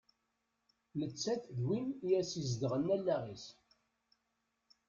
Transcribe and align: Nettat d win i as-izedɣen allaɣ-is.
Nettat 0.99 1.43
d 1.57 1.59
win 1.67 1.87
i 2.07 2.09
as-izedɣen 2.19 2.93
allaɣ-is. 2.95 3.45